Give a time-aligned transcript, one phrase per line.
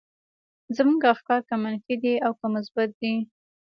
[0.77, 3.13] زموږ افکار که منفي دي او که مثبت دي.